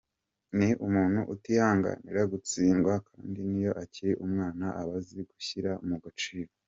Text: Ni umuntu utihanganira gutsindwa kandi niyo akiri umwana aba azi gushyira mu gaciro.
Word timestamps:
Ni 0.57 0.69
umuntu 0.85 1.19
utihanganira 1.33 2.21
gutsindwa 2.33 2.93
kandi 3.09 3.39
niyo 3.49 3.71
akiri 3.83 4.11
umwana 4.25 4.65
aba 4.81 4.95
azi 5.01 5.19
gushyira 5.29 5.71
mu 5.89 5.95
gaciro. 6.05 6.51